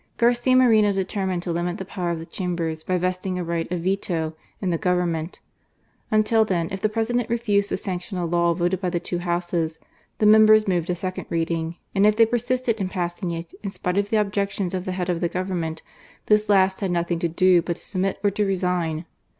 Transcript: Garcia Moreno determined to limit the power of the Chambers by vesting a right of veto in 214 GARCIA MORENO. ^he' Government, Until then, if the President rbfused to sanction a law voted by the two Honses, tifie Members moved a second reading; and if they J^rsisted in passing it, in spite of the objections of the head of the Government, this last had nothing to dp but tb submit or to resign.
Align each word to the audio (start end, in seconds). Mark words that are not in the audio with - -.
Garcia 0.17 0.55
Moreno 0.55 0.91
determined 0.91 1.43
to 1.43 1.51
limit 1.51 1.77
the 1.77 1.85
power 1.85 2.09
of 2.09 2.17
the 2.17 2.25
Chambers 2.25 2.81
by 2.81 2.97
vesting 2.97 3.37
a 3.37 3.43
right 3.43 3.71
of 3.71 3.81
veto 3.81 4.33
in 4.59 4.71
214 4.71 4.71
GARCIA 4.71 4.71
MORENO. 4.71 4.77
^he' 4.79 4.81
Government, 4.81 5.39
Until 6.09 6.43
then, 6.43 6.69
if 6.71 6.81
the 6.81 6.89
President 6.89 7.29
rbfused 7.29 7.67
to 7.67 7.77
sanction 7.77 8.17
a 8.17 8.25
law 8.25 8.55
voted 8.55 8.81
by 8.81 8.89
the 8.89 8.99
two 8.99 9.19
Honses, 9.19 9.77
tifie 10.19 10.27
Members 10.27 10.67
moved 10.67 10.89
a 10.89 10.95
second 10.95 11.27
reading; 11.29 11.75
and 11.93 12.07
if 12.07 12.15
they 12.15 12.25
J^rsisted 12.25 12.81
in 12.81 12.89
passing 12.89 13.29
it, 13.29 13.53
in 13.61 13.69
spite 13.69 13.99
of 13.99 14.09
the 14.09 14.17
objections 14.17 14.73
of 14.73 14.85
the 14.85 14.93
head 14.93 15.09
of 15.11 15.21
the 15.21 15.29
Government, 15.29 15.83
this 16.25 16.49
last 16.49 16.79
had 16.79 16.89
nothing 16.89 17.19
to 17.19 17.29
dp 17.29 17.65
but 17.65 17.75
tb 17.75 17.79
submit 17.81 18.17
or 18.23 18.31
to 18.31 18.43
resign. 18.43 19.05